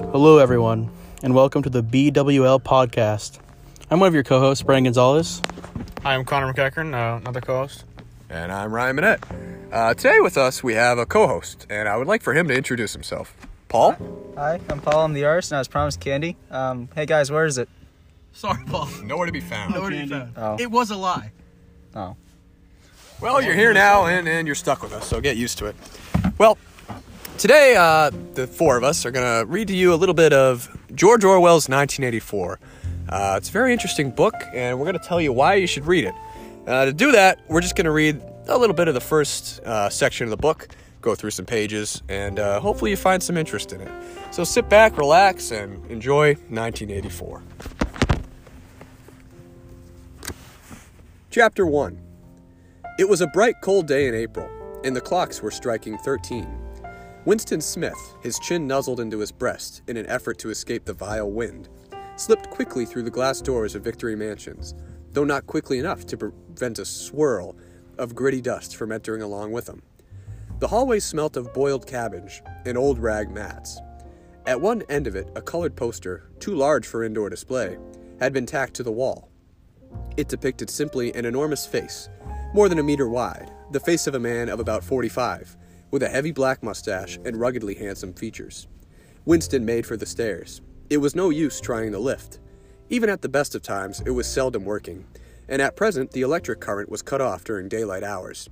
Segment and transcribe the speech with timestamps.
[0.00, 0.90] Hello, everyone,
[1.22, 3.38] and welcome to the BWL podcast.
[3.90, 5.40] I'm one of your co hosts, Brian Gonzalez.
[6.02, 7.84] Hi, I'm Connor McEachern, uh, another co-host.
[8.28, 9.22] And I'm Ryan Minette.
[9.70, 12.48] Uh, today with us, we have a co host, and I would like for him
[12.48, 13.36] to introduce himself.
[13.68, 13.96] Paul?
[14.36, 15.04] Hi, I'm Paul.
[15.04, 16.36] I'm the artist, and I was promised candy.
[16.50, 17.68] Um, hey guys, where is it?
[18.32, 18.88] Sorry, Paul.
[19.04, 19.74] Nowhere to be found.
[19.76, 20.56] Oh.
[20.58, 21.30] It was a lie.
[21.94, 22.16] Oh,
[23.20, 25.76] Well, you're here now, and, and you're stuck with us, so get used to it.
[26.38, 26.58] Well,
[27.38, 30.32] today, uh, the four of us are going to read to you a little bit
[30.32, 32.58] of George Orwell's 1984.
[33.08, 35.86] Uh, it's a very interesting book, and we're going to tell you why you should
[35.86, 36.14] read it.
[36.66, 39.60] Uh, to do that, we're just going to read a little bit of the first
[39.60, 40.68] uh, section of the book,
[41.00, 43.90] go through some pages, and uh, hopefully you find some interest in it.
[44.30, 47.42] So sit back, relax, and enjoy 1984.
[51.30, 52.00] Chapter 1
[52.98, 54.48] It was a bright, cold day in April,
[54.84, 56.63] and the clocks were striking 13.
[57.26, 61.30] Winston Smith, his chin nuzzled into his breast in an effort to escape the vile
[61.30, 61.70] wind,
[62.16, 64.74] slipped quickly through the glass doors of Victory Mansions,
[65.12, 67.56] though not quickly enough to prevent a swirl
[67.96, 69.80] of gritty dust from entering along with him.
[70.58, 73.80] The hallway smelt of boiled cabbage and old rag mats.
[74.46, 77.78] At one end of it, a colored poster, too large for indoor display,
[78.20, 79.30] had been tacked to the wall.
[80.18, 82.10] It depicted simply an enormous face,
[82.52, 85.56] more than a meter wide, the face of a man of about 45,
[85.94, 88.66] with a heavy black mustache and ruggedly handsome features.
[89.26, 90.60] Winston made for the stairs.
[90.90, 92.40] It was no use trying the lift.
[92.88, 95.06] Even at the best of times, it was seldom working,
[95.48, 98.50] and at present the electric current was cut off during daylight hours.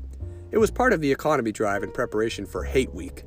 [0.52, 3.24] It was part of the economy drive in preparation for Hate Week.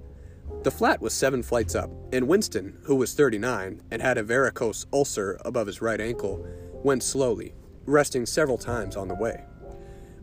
[0.63, 4.85] The flat was seven flights up, and Winston, who was 39 and had a varicose
[4.93, 6.47] ulcer above his right ankle,
[6.85, 7.53] went slowly,
[7.85, 9.43] resting several times on the way.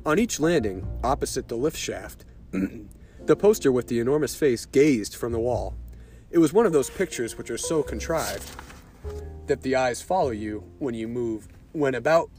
[0.06, 2.24] On each landing, opposite the lift shaft,
[3.26, 5.74] the poster with the enormous face gazed from the wall.
[6.30, 8.50] It was one of those pictures which are so contrived
[9.46, 12.30] that the eyes follow you when you move, when about.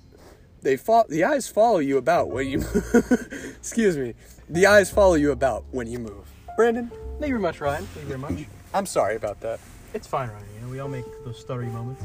[0.62, 2.60] They fo- the eyes follow you about when you.
[3.58, 4.14] Excuse me.
[4.50, 6.30] The eyes follow you about when you move.
[6.56, 7.86] Brandon, Thank you very much, Ryan.
[7.86, 8.48] Thank you very much.
[8.74, 9.60] I'm sorry about that.
[9.94, 10.46] It's fine, Ryan.
[10.56, 12.04] You know, we all make those stuttery moments.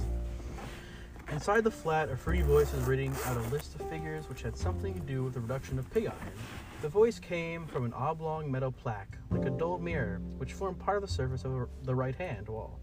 [1.31, 4.57] Inside the flat, a fruity voice was reading out a list of figures which had
[4.57, 6.33] something to do with the reduction of pig iron.
[6.81, 10.97] The voice came from an oblong metal plaque, like a dull mirror, which formed part
[10.97, 12.81] of the surface of the right hand wall.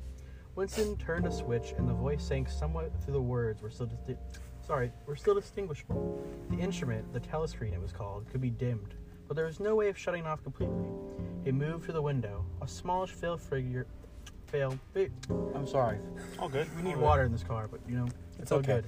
[0.54, 4.18] Winston turned a switch, and the voice sank somewhat through the words were still disti-
[4.62, 6.24] sorry were still distinguishable.
[6.52, 8.94] The instrument, the telescreen it was called, could be dimmed,
[9.28, 10.86] but there was no way of shutting off completely.
[11.44, 12.46] He moved to the window.
[12.62, 13.88] A smallish figure,
[14.46, 14.78] fail.
[14.94, 15.12] Wait,
[15.54, 15.98] I'm sorry.
[16.40, 16.68] All good.
[16.76, 18.08] We need water in this car, but you know,
[18.40, 18.82] it's all okay.
[18.82, 18.86] good.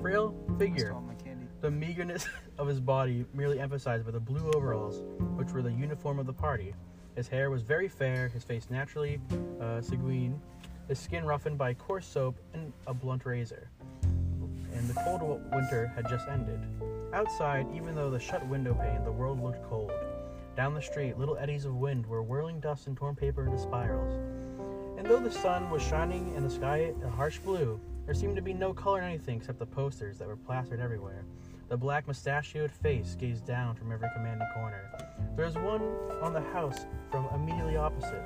[0.00, 0.86] Frail figure.
[0.86, 1.46] stole my candy.
[1.60, 2.26] The meagerness
[2.58, 5.02] of his body merely emphasized by the blue overalls,
[5.36, 6.74] which were the uniform of the party.
[7.16, 9.20] His hair was very fair, his face naturally
[9.60, 10.40] uh, sanguine,
[10.88, 13.68] his skin roughened by coarse soap and a blunt razor.
[14.02, 16.60] And the cold winter had just ended.
[17.12, 19.92] Outside, even though the shut window pane, the world looked cold.
[20.56, 24.14] Down the street, little eddies of wind were whirling dust and torn paper into spirals.
[24.96, 28.42] And though the sun was shining and the sky a harsh blue, there seemed to
[28.42, 31.24] be no color in anything except the posters that were plastered everywhere.
[31.68, 34.90] The black mustachioed face gazed down from every commanding corner.
[35.34, 35.82] There was one
[36.22, 38.22] on the house from immediately opposite.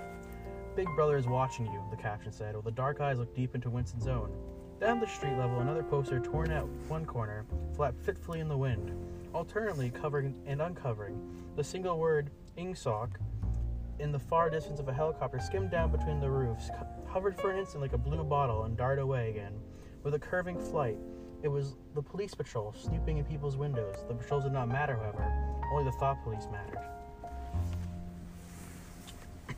[0.77, 3.71] Big Brother is watching you, the caption said, while the dark eyes looked deep into
[3.71, 4.31] Winston's own.
[4.81, 8.93] Down the street level, another poster torn out one corner, flapped fitfully in the wind,
[9.39, 11.17] alternately covering and uncovering.
[11.55, 12.29] The single word,
[12.59, 13.11] Ingsoc,
[14.01, 16.71] in the far distance of a helicopter skimmed down between the roofs,
[17.07, 19.53] hovered for an instant like a blue bottle, and darted away again.
[20.03, 20.99] With a curving flight,
[21.45, 24.05] it was the police patrol snooping in people's windows.
[24.09, 25.33] The patrols did not matter, however.
[25.73, 26.83] Only the thought police mattered.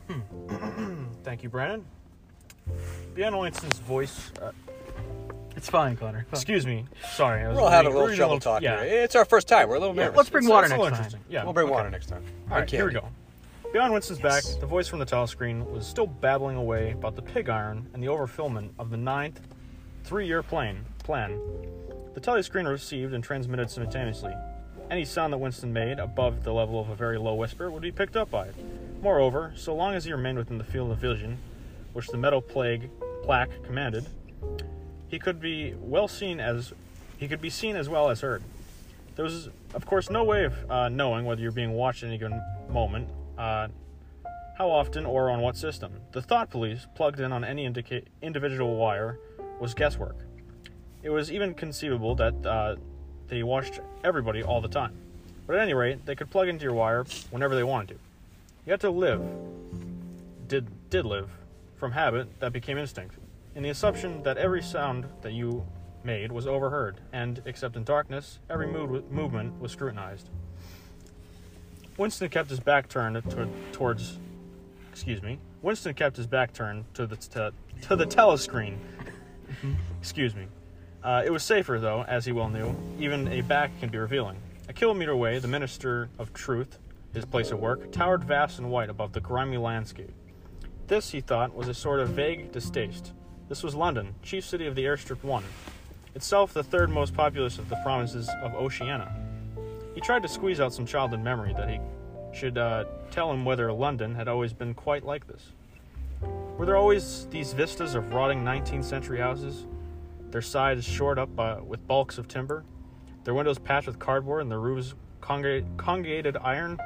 [1.23, 1.83] Thank you, Brandon.
[3.15, 4.31] Beyond Winston's voice.
[4.39, 4.51] Uh,
[5.55, 6.25] It's fine, Connor.
[6.31, 6.85] excuse me.
[7.13, 7.43] Sorry.
[7.43, 8.83] I was We'll have a reading- little reading shovel talk yeah.
[8.83, 9.03] here.
[9.03, 9.67] It's our first time.
[9.69, 10.17] We're a little Yeah, nervous.
[10.17, 11.05] let's bring it's- water it's a little next time.
[11.07, 11.33] interesting.
[11.33, 11.43] Yeah.
[11.43, 11.75] We'll bring okay.
[11.75, 12.23] water next time.
[12.49, 13.07] All right, here we go.
[13.73, 17.47] Beyond Winston's back, the voice from the telescreen was still babbling away about the pig
[17.49, 19.39] iron and the overfillment of the ninth
[20.03, 20.83] three-year plan.
[21.03, 21.39] Plan.
[22.13, 24.33] The telescreen received and transmitted simultaneously.
[24.89, 27.91] Any sound that Winston made above the level of a very low whisper would be
[27.91, 28.55] picked up by it.
[29.01, 31.37] Moreover, so long as he remained within the field of vision,
[31.93, 32.89] which the metal plague
[33.23, 34.05] plaque commanded,
[35.11, 36.73] he could be well seen as
[37.17, 38.41] he could be seen as well as heard.
[39.15, 42.17] There was, of course, no way of uh, knowing whether you're being watched at any
[42.17, 43.67] given moment, uh,
[44.57, 45.91] how often, or on what system.
[46.13, 49.19] The thought police, plugged in on any indica- individual wire,
[49.59, 50.15] was guesswork.
[51.03, 52.75] It was even conceivable that uh,
[53.27, 54.93] they watched everybody all the time.
[55.45, 57.99] But at any rate, they could plug into your wire whenever they wanted to.
[58.65, 59.21] You had to live,
[60.47, 61.29] did did live,
[61.75, 63.15] from habit that became instinct,
[63.55, 65.65] in the assumption that every sound that you
[66.03, 70.29] made was overheard, and, except in darkness, every move, movement was scrutinized.
[71.97, 74.17] Winston kept his back turned to, towards,
[74.91, 75.39] excuse me.
[75.61, 77.53] Winston kept his back turned to the to,
[77.83, 78.77] to the telescreen.
[79.99, 80.47] excuse me.
[81.03, 82.75] Uh, it was safer, though, as he well knew.
[82.99, 84.37] Even a back can be revealing.
[84.69, 86.77] A kilometer away, the Minister of Truth,
[87.13, 90.13] his place of work, towered vast and white above the grimy landscape.
[90.87, 93.13] This, he thought, was a sort of vague distaste.
[93.51, 95.43] This was London, chief city of the airstrip one,
[96.15, 99.11] itself the third most populous of the provinces of Oceania.
[99.93, 101.81] He tried to squeeze out some childhood memory that he
[102.31, 105.51] should uh, tell him whether London had always been quite like this.
[106.57, 109.65] Were there always these vistas of rotting 19th century houses,
[110.29, 112.63] their sides shored up by, with bulks of timber,
[113.25, 116.79] their windows patched with cardboard, and their roofs congregated iron,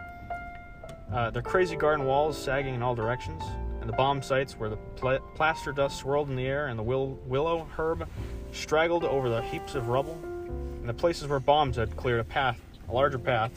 [1.14, 3.44] uh, their crazy garden walls sagging in all directions,
[3.86, 6.82] and the bomb sites where the pla- plaster dust swirled in the air and the
[6.82, 8.08] will- willow herb
[8.52, 12.60] straggled over the heaps of rubble, and the places where bombs had cleared a path,
[12.90, 13.52] a larger path,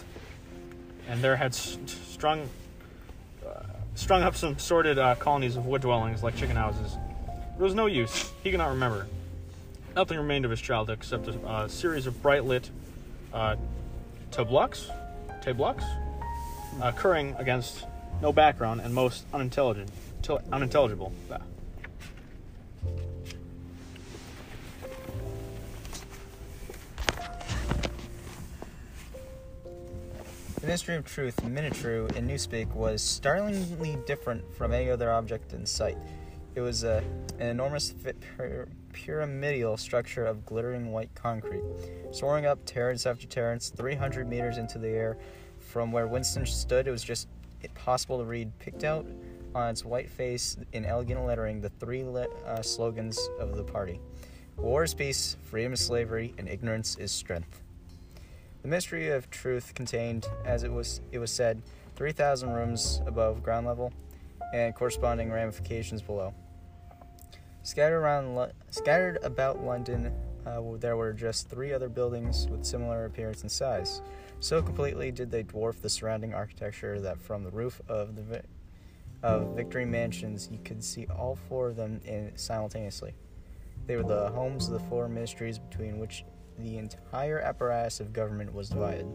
[1.09, 2.47] and there had st- strung
[3.47, 3.63] uh,
[3.95, 6.99] strung up some sordid uh, colonies of wood dwellings like chicken houses.
[7.57, 8.31] There was no use.
[8.43, 9.07] He could not remember.
[9.97, 12.69] Nothing remained of his childhood except a uh, series of bright lit
[13.33, 13.57] uh,
[14.31, 14.69] tableaux,
[15.41, 15.77] tableaux,
[16.83, 17.87] occurring against
[18.21, 19.89] no background and most unintelligent,
[20.53, 21.13] unintelligible.
[30.61, 35.65] The Ministry of Truth, Minitru, in Newspeak was startlingly different from any other object in
[35.65, 35.97] sight.
[36.55, 37.03] It was a,
[37.39, 37.95] an enormous
[38.93, 41.63] pyramidal structure of glittering white concrete,
[42.11, 45.17] soaring up terrace after terrace, 300 meters into the air.
[45.59, 47.29] From where Winston stood, it was just
[47.75, 49.07] possible to read, picked out
[49.59, 54.01] on its white face in elegant lettering, the three le- uh, slogans of the party
[54.57, 57.63] War is peace, freedom is slavery, and ignorance is strength.
[58.63, 61.63] The ministry of truth contained, as it was it was said,
[61.95, 63.93] 3,000 rooms above ground level
[64.53, 66.35] and corresponding ramifications below.
[67.63, 70.13] Scattered around, Lo- scattered about London,
[70.47, 74.03] uh, there were just three other buildings with similar appearance and size.
[74.41, 78.43] So completely did they dwarf the surrounding architecture that from the roof of the
[79.23, 83.15] of Victory Mansions you could see all four of them in simultaneously.
[83.87, 86.25] They were the homes of the four ministries between which
[86.59, 89.07] the entire apparatus of government was divided.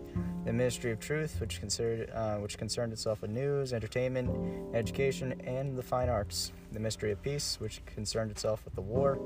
[0.46, 5.84] The Ministry of Truth, which uh, which concerned itself with news, entertainment, education, and the
[5.84, 6.52] fine arts.
[6.72, 9.20] The Ministry of Peace, which concerned itself with the war.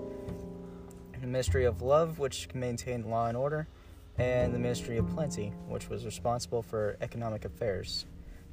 [1.20, 3.68] The Ministry of Love, which maintained law and order.
[4.18, 8.06] And the Ministry of Plenty, which was responsible for economic affairs.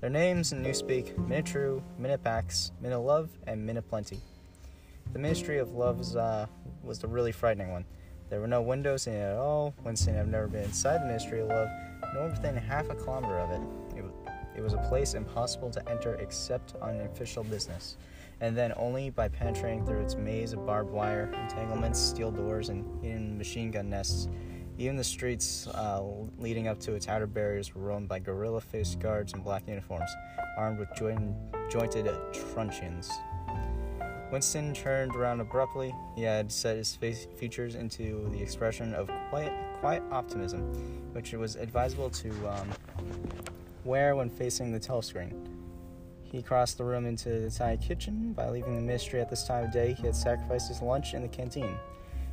[0.04, 4.18] Their names in Newspeak Minitru, Minipax, Minilove, and Miniplenty.
[5.14, 6.44] The Ministry of Love was, uh,
[6.82, 7.86] was the really frightening one.
[8.28, 9.72] There were no windows in it at all.
[9.82, 11.68] Winston had never been inside the Ministry of Love,
[12.12, 13.62] nor within half a kilometer of it.
[13.96, 14.04] It,
[14.58, 17.96] it was a place impossible to enter except on official business,
[18.42, 22.84] and then only by penetrating through its maze of barbed wire, entanglements, steel doors, and
[23.02, 24.28] hidden machine gun nests.
[24.76, 26.02] Even the streets uh,
[26.38, 30.10] leading up to its outer barriers were roamed by gorilla faced guards in black uniforms,
[30.56, 31.34] armed with joint-
[31.70, 33.10] jointed truncheons.
[34.32, 35.94] Winston turned around abruptly.
[36.16, 40.62] He had set his face features into the expression of quiet, quiet optimism,
[41.12, 42.68] which it was advisable to um,
[43.84, 45.32] wear when facing the telescreen.
[46.24, 48.32] He crossed the room into the tiny kitchen.
[48.32, 51.22] By leaving the ministry at this time of day, he had sacrificed his lunch in
[51.22, 51.76] the canteen,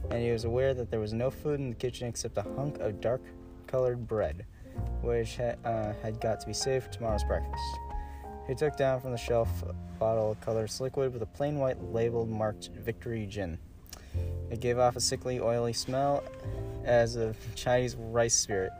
[0.10, 2.79] and he was aware that there was no food in the kitchen except a hunk
[2.79, 4.46] of dark-colored bread,
[5.01, 7.62] which ha- uh, had got to be saved for tomorrow's breakfast.
[8.48, 11.81] He took down from the shelf a bottle of colorless liquid with a plain white
[11.93, 13.58] label marked Victory Gin.
[14.50, 16.24] It gave off a sickly, oily smell
[16.84, 18.72] as of Chinese rice spirit.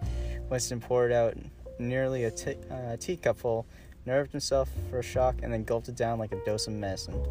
[0.50, 1.38] Winston poured out
[1.80, 3.66] nearly a t- uh, teacupful,
[4.06, 7.24] nerved himself for a shock, and then gulped it down like a dose of medicine.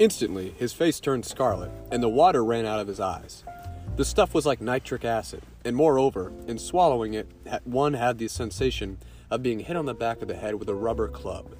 [0.00, 3.44] Instantly, his face turned scarlet, and the water ran out of his eyes.
[3.96, 7.28] The stuff was like nitric acid, and moreover, in swallowing it,
[7.64, 8.96] one had the sensation
[9.30, 11.54] of being hit on the back of the head with a rubber club.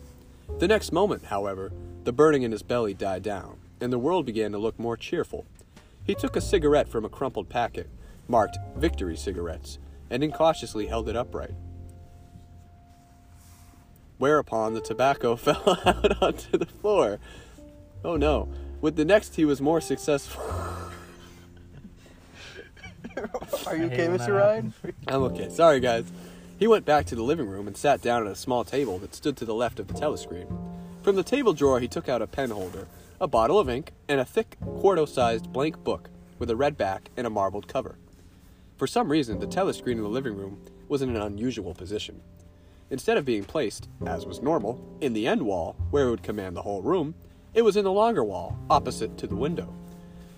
[0.58, 1.70] The next moment, however,
[2.04, 5.44] the burning in his belly died down, and the world began to look more cheerful.
[6.02, 7.90] He took a cigarette from a crumpled packet,
[8.26, 9.78] marked Victory Cigarettes,
[10.08, 11.52] and incautiously held it upright.
[14.16, 17.18] Whereupon the tobacco fell out onto the floor.
[18.04, 18.48] Oh no.
[18.80, 20.42] With the next, he was more successful.
[23.66, 24.38] Are you okay, Mr.
[24.38, 24.72] Ryan?
[25.06, 25.50] I'm okay.
[25.50, 26.10] Sorry, guys.
[26.58, 29.14] He went back to the living room and sat down at a small table that
[29.14, 30.46] stood to the left of the telescreen.
[31.02, 32.86] From the table drawer, he took out a pen holder,
[33.20, 37.10] a bottle of ink, and a thick, quarto sized blank book with a red back
[37.16, 37.98] and a marbled cover.
[38.76, 42.22] For some reason, the telescreen in the living room was in an unusual position.
[42.90, 46.56] Instead of being placed, as was normal, in the end wall, where it would command
[46.56, 47.14] the whole room,
[47.54, 49.74] it was in the longer wall, opposite to the window.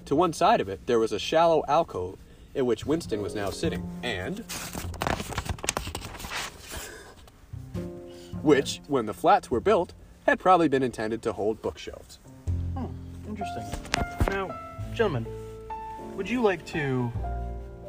[0.06, 2.18] To one side of it, there was a shallow alcove
[2.54, 4.38] in which Winston was now sitting, and.
[8.42, 9.94] Which, when the flats were built,
[10.26, 12.18] had probably been intended to hold bookshelves.
[12.76, 12.90] Oh,
[13.28, 13.64] interesting.
[14.28, 14.50] Now,
[14.94, 15.26] gentlemen,
[16.16, 17.12] would you like to,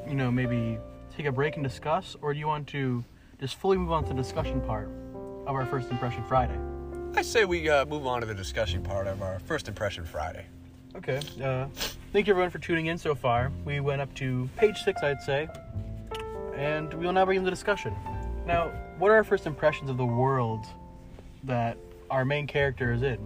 [0.07, 0.77] you know, maybe
[1.15, 3.03] take a break and discuss, or do you want to
[3.39, 4.89] just fully move on to the discussion part
[5.45, 6.57] of our First Impression Friday?
[7.15, 10.45] I say we uh, move on to the discussion part of our First Impression Friday.
[10.95, 11.19] Okay.
[11.41, 11.67] Uh,
[12.11, 13.51] thank you everyone for tuning in so far.
[13.65, 15.47] We went up to page six, I'd say,
[16.55, 17.95] and we will now begin the discussion.
[18.47, 20.65] Now, what are our first impressions of the world
[21.43, 21.77] that
[22.09, 23.19] our main character is in?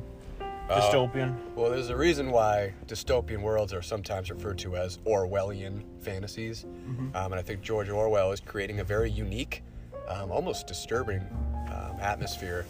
[0.69, 1.33] Dystopian.
[1.55, 6.65] Well, there's a reason why dystopian worlds are sometimes referred to as Orwellian fantasies.
[6.65, 9.63] Um, and I think George Orwell is creating a very unique,
[10.09, 11.21] um, almost disturbing
[11.69, 12.65] um, atmosphere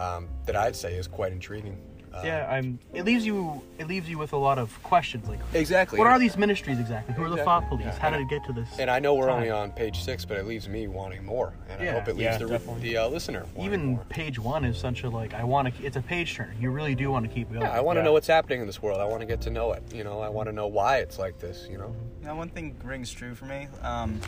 [0.00, 1.76] um, that I'd say is quite intriguing.
[2.12, 2.80] Uh, Yeah, I'm.
[2.92, 3.62] It leaves you.
[3.78, 5.96] It leaves you with a lot of questions, like Exactly.
[5.96, 7.14] what are these ministries exactly?
[7.14, 7.44] Who are the Exactly.
[7.44, 7.84] thought police?
[7.86, 7.98] Yeah.
[8.00, 8.68] How did it get to this?
[8.80, 11.54] And I know we're only on page six, but it leaves me wanting more.
[11.68, 14.04] And I hope it leaves Yeah, the, the uh, listener wanting Even more.
[14.08, 15.34] page one is such a like.
[15.34, 15.84] I want to.
[15.86, 16.52] It's a page turner.
[16.58, 17.62] You really do want to keep going.
[17.62, 18.06] Yeah, I want to Yeah.
[18.06, 18.98] know what's happening in this world.
[19.00, 19.84] I want to get to know it.
[19.94, 21.68] You know, I want to know why it's like this.
[21.70, 21.94] You know.
[22.22, 23.68] You know, one thing rings true for me.
[23.82, 24.20] Um,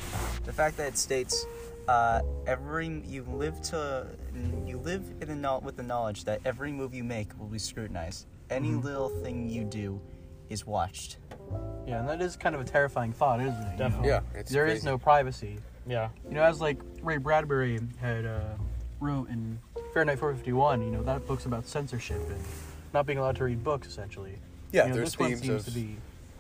[0.45, 1.45] the fact that it states
[1.89, 4.07] uh, every you live to
[4.67, 7.59] you live in the know- with the knowledge that every move you make will be
[7.59, 8.27] scrutinized.
[8.51, 8.81] Any Mm-hmm.
[8.87, 10.01] little thing you do
[10.51, 11.19] is watched.
[11.87, 13.73] Yeah, and that is kind of a terrifying thought, isn't it?
[13.73, 14.09] You Definitely.
[14.09, 14.15] know?
[14.33, 14.87] Yeah, it's There is crazy.
[14.87, 15.59] no privacy.
[15.87, 16.09] Yeah.
[16.29, 18.41] You know, as like Ray Bradbury had uh,
[19.01, 19.59] wrote in
[19.93, 22.43] Fahrenheit 451, you know, that book's about censorship and
[22.95, 24.39] not being allowed to read books, essentially.
[24.71, 25.97] Yeah, you know, there's this one themes seems of to be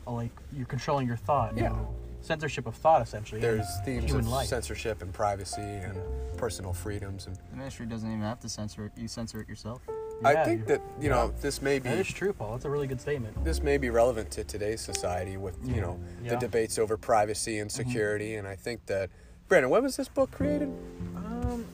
[0.06, 1.56] like you're controlling your thought.
[1.56, 1.70] you Yeah.
[1.70, 3.40] know, censorship of thought, essentially.
[3.40, 4.46] and there's themes human of life.
[4.48, 5.98] censorship and privacy and
[6.36, 8.92] personal freedoms and The ministry doesn't even have to censor it.
[8.96, 9.82] You censor it yourself.
[10.24, 12.52] I think that you know this may be is true, Paul.
[12.52, 13.44] That's a really good statement.
[13.44, 15.80] this may be relevant to today's society with you Yeah.
[15.80, 19.10] know the debates over privacy and security and I think that
[19.48, 20.68] Brandon when was this book created
[21.16, 21.64] Um,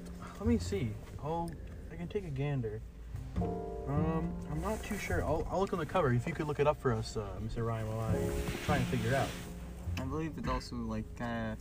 [0.41, 0.93] let me see.
[1.23, 1.51] I'll
[1.93, 2.81] I can take a gander.
[3.37, 5.23] Um, I'm not too sure.
[5.25, 6.13] I'll, I'll look on the cover.
[6.13, 7.67] If you could look it up for us, uh, Mr.
[7.67, 8.15] Ryan, while I
[8.67, 9.29] try and figure it out.
[10.01, 11.59] I believe it's also like kind of.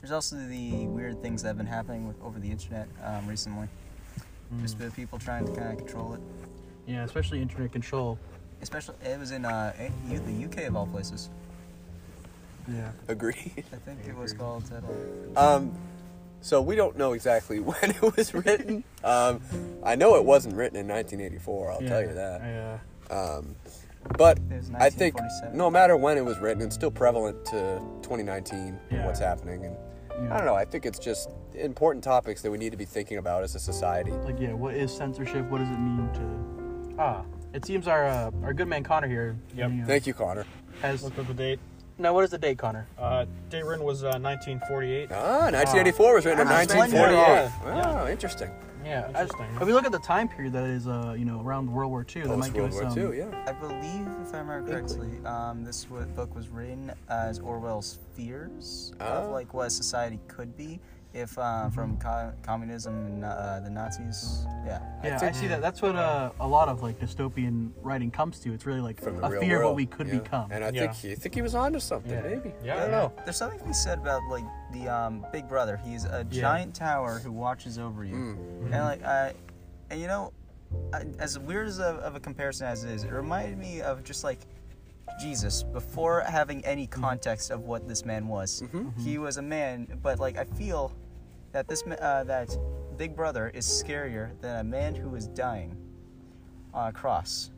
[0.00, 3.68] There's also the weird things that have been happening with over the internet um, recently.
[4.60, 4.84] Just Mm.
[4.84, 6.20] with people trying to kind of control it.
[6.86, 8.18] Yeah, especially internet control.
[8.62, 11.30] Especially, it was in uh, A- U- the UK of all places.
[12.68, 12.90] Yeah.
[13.08, 14.64] agreed I think it was called.
[15.36, 15.72] Uh, um
[16.42, 19.40] so we don't know exactly when it was written um
[19.82, 22.40] I know it wasn't written in 1984 I'll tell you that
[23.10, 23.56] I, uh, um
[24.18, 24.38] but
[24.78, 25.16] I think
[25.52, 29.76] no matter when it was written it's still prevalent to 2019 and what's happening and
[30.22, 30.34] yeah.
[30.34, 30.54] I don't know.
[30.54, 33.58] I think it's just important topics that we need to be thinking about as a
[33.58, 34.10] society.
[34.10, 35.48] Like, yeah, what is censorship?
[35.48, 36.94] What does it mean to?
[36.98, 37.22] Ah,
[37.54, 39.38] it seems our uh, our good man Connor here.
[39.54, 39.70] Yep.
[39.70, 40.44] you know, Thank you, Connor.
[40.82, 41.58] Has Looked up the date.
[41.96, 42.86] now what is the date, Connor?
[42.98, 45.08] Uh, date written was uh, 1948.
[45.10, 47.16] Ah, 1984 was written in Ah, 1948.
[47.16, 48.02] yeah.
[48.04, 48.50] Oh, interesting.
[48.84, 49.46] Yeah, Interesting.
[49.60, 52.04] If we look at the time period that is, uh, you know, around World War
[52.14, 53.12] II, that might Post give World us War some.
[53.12, 53.44] II, yeah.
[53.46, 58.92] I believe, if I remember correctly, um, this w- book was written as Orwell's fears
[59.00, 60.80] of like what society could be
[61.12, 64.44] if uh, from co- communism and uh, the Nazis.
[64.64, 64.80] Yeah.
[65.02, 65.60] Yeah, I, think- see that.
[65.60, 68.52] That's what uh, a lot of like dystopian writing comes to.
[68.52, 70.18] It's really like a real fear of what we could yeah.
[70.18, 70.50] become.
[70.52, 70.80] And I Yeah.
[70.80, 72.20] think he, I think he was onto something, Yeah.
[72.22, 72.52] maybe.
[72.64, 72.76] Yeah.
[72.76, 73.12] I don't know.
[73.24, 75.76] There's something to be said about like the um, Big Brother.
[75.84, 76.40] He's a Yeah.
[76.42, 78.64] giant tower who watches over you, Mm.
[78.72, 79.34] and like I,
[79.90, 80.32] and you know,
[80.94, 84.04] I, as weird as a, of a comparison as it is, it reminded me of
[84.04, 84.38] just like
[85.18, 88.62] Jesus before having any context of what this man was.
[89.02, 90.92] He was a man, but like I feel
[91.52, 92.56] that this ma- uh, that
[92.96, 95.76] Big Brother is scarier than a man who is dying
[96.72, 97.50] on a cross.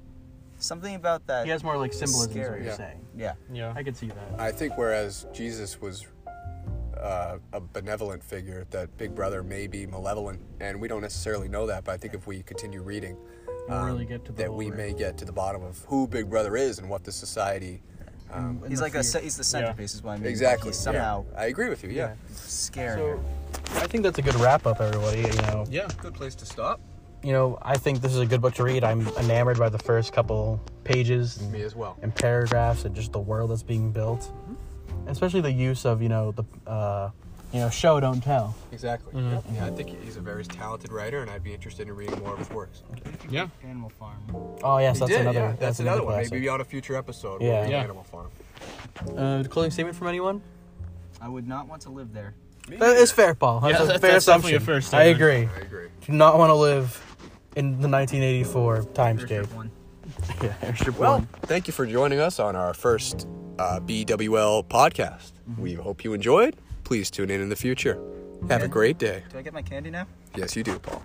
[0.58, 1.44] Something about that.
[1.44, 2.76] He has more like symbolism, is what you're Yeah.
[2.76, 3.00] saying.
[3.16, 3.34] yeah.
[3.52, 3.72] Yeah.
[3.76, 4.40] I could see that.
[4.40, 6.06] I think whereas Jesus was
[7.00, 11.66] uh, a benevolent figure, that Big Brother may be malevolent, and we don't necessarily know
[11.66, 11.82] that.
[11.82, 13.16] But I think if we continue reading,
[13.68, 16.06] We'll really get to the that we re- may get to the bottom of who
[16.06, 17.82] Big Brother is and what the society.
[18.30, 19.20] Um, He's the like a fear.
[19.20, 20.24] ce- he's the centerpiece is what I mean.
[20.24, 20.70] Like, exactly.
[20.70, 21.40] He's somehow Yeah.
[21.40, 21.90] I agree with you.
[21.90, 22.14] Yeah.
[22.34, 22.96] scary.
[22.98, 23.20] So,
[23.76, 25.20] I think that's a good wrap up, everybody.
[25.20, 25.88] You know, Yeah.
[26.00, 26.80] Good place to stop.
[27.22, 28.82] you know, I think this is a good book to read.
[28.84, 31.96] I'm enamored by the first couple pages and, Me as well.
[32.02, 34.32] and paragraphs and just the world that's being built,
[35.06, 37.10] especially the use of you know the uh,
[37.52, 38.54] you know, show don't tell.
[38.72, 39.12] Exactly.
[39.12, 39.54] Mm-hmm.
[39.54, 42.32] Yeah, I think he's a very talented writer, and I'd be interested in reading more
[42.32, 42.82] of his works.
[43.30, 43.48] Yeah.
[43.64, 44.18] Animal Farm.
[44.62, 45.38] Oh yes, He that's did, another.
[45.38, 46.14] yeah, that's, another one.
[46.14, 46.32] classic.
[46.32, 47.42] Maybe on a future episode.
[47.42, 47.60] Yeah.
[47.62, 47.82] we'll Yeah.
[47.82, 48.30] Animal Farm.
[49.16, 50.40] Uh, closing statement from anyone?
[51.20, 52.34] I would not want to live there.
[52.68, 53.60] That is fair, Paul.
[53.60, 54.78] That's Yeah, a that's- fair that's definitely assumption.
[54.78, 55.48] a fair I agree.
[55.54, 55.88] I agree.
[56.06, 57.16] Do not want to live
[57.56, 59.30] in the 1984 timescape.
[59.30, 59.70] Airship one.
[60.42, 61.28] Yeah, airship Well, one.
[61.42, 63.26] thank you for joining us on our first
[63.58, 65.32] uh, BWL podcast.
[65.58, 66.56] We hope you enjoyed.
[66.92, 67.98] Please tune in in the future.
[68.50, 69.22] Have a great day.
[69.30, 70.06] Do I get my candy now?
[70.36, 71.02] Yes, you do, Paul.